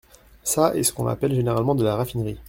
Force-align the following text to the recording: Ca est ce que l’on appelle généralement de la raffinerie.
Ca 0.43 0.73
est 0.73 0.81
ce 0.81 0.93
que 0.93 0.97
l’on 1.03 1.09
appelle 1.09 1.35
généralement 1.35 1.75
de 1.75 1.83
la 1.83 1.95
raffinerie. 1.95 2.39